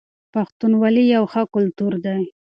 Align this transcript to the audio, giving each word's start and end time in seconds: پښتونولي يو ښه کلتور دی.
پښتونولي 0.33 1.03
يو 1.15 1.23
ښه 1.31 1.41
کلتور 1.53 1.93
دی. 2.05 2.21